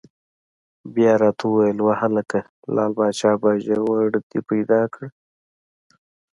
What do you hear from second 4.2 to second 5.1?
دې پیدا کړ؟!